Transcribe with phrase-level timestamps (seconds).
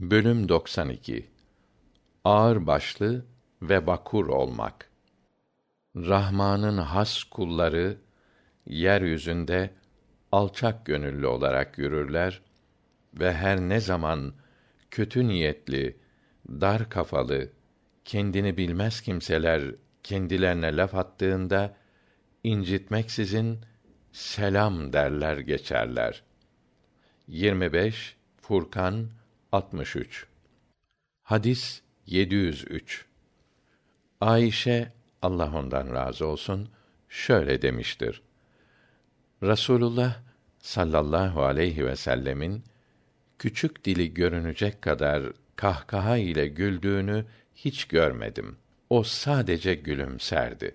[0.00, 1.26] Bölüm 92
[2.24, 3.24] Ağır başlı
[3.62, 4.90] ve bakur olmak.
[5.96, 7.98] Rahman'ın has kulları
[8.66, 9.70] yeryüzünde
[10.32, 12.42] alçak gönüllü olarak yürürler
[13.14, 14.34] ve her ne zaman
[14.90, 15.96] kötü niyetli,
[16.48, 17.50] dar kafalı,
[18.04, 21.76] kendini bilmez kimseler kendilerine laf attığında
[22.44, 23.60] incitmeksizin
[24.12, 26.22] selam derler geçerler.
[27.28, 29.08] 25 Furkan
[29.52, 30.26] 63
[31.22, 33.04] Hadis 703
[34.20, 34.92] Ayşe
[35.22, 36.68] Allah ondan razı olsun
[37.08, 38.22] şöyle demiştir.
[39.42, 40.16] Rasulullah
[40.58, 42.64] sallallahu aleyhi ve sellemin
[43.38, 48.56] küçük dili görünecek kadar kahkaha ile güldüğünü hiç görmedim.
[48.90, 50.74] O sadece gülümserdi.